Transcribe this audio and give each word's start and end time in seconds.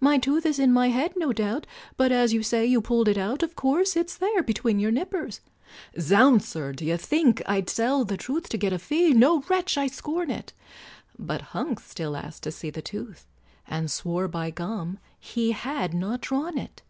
My 0.00 0.18
tooth 0.18 0.44
is 0.44 0.58
in 0.58 0.70
my 0.70 0.88
head 0.90 1.14
no 1.16 1.32
doubt, 1.32 1.66
But, 1.96 2.12
as 2.12 2.34
you 2.34 2.42
say 2.42 2.66
you 2.66 2.82
pulled 2.82 3.08
it 3.08 3.16
out, 3.16 3.42
Of 3.42 3.56
course 3.56 3.96
it's 3.96 4.18
there 4.18 4.42
between 4.42 4.78
your 4.78 4.90
nippers," 4.90 5.40
"Zounds, 5.98 6.46
sir! 6.46 6.72
d'ye 6.72 6.98
think 6.98 7.40
I'd 7.46 7.70
sell 7.70 8.04
the 8.04 8.18
truth 8.18 8.50
To 8.50 8.58
get 8.58 8.74
a 8.74 8.78
fee? 8.78 9.14
no, 9.14 9.40
wretch, 9.48 9.78
I 9.78 9.86
scorn 9.86 10.30
it!" 10.30 10.52
But 11.18 11.40
Hunks 11.56 11.88
still 11.88 12.18
asked 12.18 12.42
to 12.42 12.52
see 12.52 12.68
the 12.68 12.82
tooth, 12.82 13.26
And 13.66 13.90
swore 13.90 14.28
by 14.28 14.50
gum! 14.50 14.98
he 15.18 15.52
had 15.52 15.94
not 15.94 16.20
drawn 16.20 16.58
it. 16.58 16.82